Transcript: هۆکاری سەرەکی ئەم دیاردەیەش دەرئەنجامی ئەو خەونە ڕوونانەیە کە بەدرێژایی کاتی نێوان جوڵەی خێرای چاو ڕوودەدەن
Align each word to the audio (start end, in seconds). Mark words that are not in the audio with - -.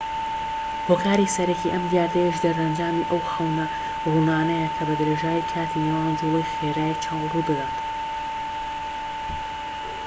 هۆکاری 0.87 1.31
سەرەکی 1.35 1.73
ئەم 1.73 1.83
دیاردەیەش 1.91 2.37
دەرئەنجامی 2.45 3.07
ئەو 3.09 3.21
خەونە 3.31 3.65
ڕوونانەیە 4.09 4.67
کە 4.75 4.83
بەدرێژایی 4.89 5.47
کاتی 5.51 5.83
نێوان 5.85 6.13
جوڵەی 6.19 6.49
خێرای 6.53 6.99
چاو 7.03 7.29
ڕوودەدەن 7.33 7.73